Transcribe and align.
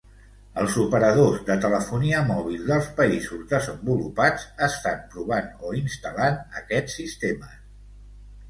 Els 0.59 0.75
operadors 0.83 1.35
de 1.49 1.57
telefonia 1.65 2.21
mòbil 2.29 2.63
dels 2.71 2.89
països 3.01 3.43
desenvolupats 3.53 4.49
estan 4.69 5.05
provant 5.13 5.53
o 5.69 5.75
instal·lant 5.83 6.43
aquests 6.63 7.01
sistemes. 7.03 7.57